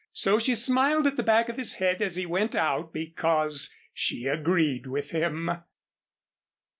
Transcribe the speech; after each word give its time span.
So 0.13 0.39
she 0.39 0.55
smiled 0.55 1.05
at 1.05 1.15
the 1.15 1.21
back 1.21 1.47
of 1.47 1.57
his 1.57 1.73
head 1.73 2.01
as 2.01 2.15
he 2.15 2.25
went 2.25 2.55
out 2.55 2.91
because 2.91 3.71
she 3.93 4.25
agreed 4.25 4.87
with 4.87 5.11
him. 5.11 5.51